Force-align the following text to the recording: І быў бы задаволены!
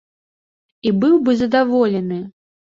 І 0.89 0.93
быў 1.03 1.19
бы 1.27 1.31
задаволены! 1.43 2.19